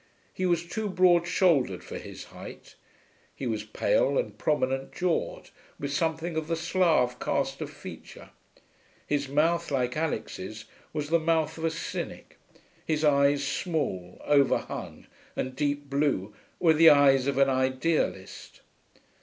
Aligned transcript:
He 0.33 0.47
was 0.47 0.65
too 0.65 0.89
broad 0.89 1.27
shouldered 1.27 1.83
for 1.83 1.99
his 1.99 2.23
height; 2.33 2.73
he 3.35 3.45
was 3.45 3.63
pale 3.63 4.17
and 4.17 4.35
prominent 4.35 4.91
jawed, 4.93 5.51
with 5.79 5.93
something 5.93 6.35
of 6.35 6.47
the 6.47 6.55
Slav 6.55 7.19
cast 7.19 7.61
of 7.61 7.69
feature; 7.69 8.31
his 9.05 9.29
mouth, 9.29 9.69
like 9.69 9.95
Alix's, 9.95 10.65
was 10.91 11.09
the 11.09 11.19
mouth 11.19 11.55
of 11.59 11.65
a 11.65 11.69
cynic; 11.69 12.39
his 12.83 13.03
eyes, 13.03 13.45
small, 13.45 14.19
overhung, 14.25 15.05
and 15.35 15.55
deep 15.55 15.87
blue, 15.87 16.33
were 16.59 16.73
the 16.73 16.89
eyes 16.89 17.27
of 17.27 17.37
an 17.37 17.51
idealist. 17.51 18.61